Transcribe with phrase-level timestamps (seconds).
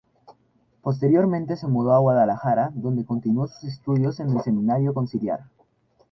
[0.81, 5.41] Posteriormente, se mudó a Guadalajara donde continuó sus estudios en el Seminario Conciliar.